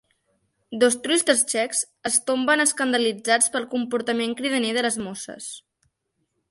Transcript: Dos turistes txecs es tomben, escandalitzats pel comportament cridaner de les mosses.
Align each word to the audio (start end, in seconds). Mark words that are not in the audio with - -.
Dos 0.83 0.95
turistes 1.03 1.43
txecs 1.51 1.81
es 2.11 2.17
tomben, 2.31 2.65
escandalitzats 2.65 3.53
pel 3.57 3.69
comportament 3.75 4.35
cridaner 4.43 4.75
de 4.79 4.89
les 4.89 5.03
mosses. 5.09 5.57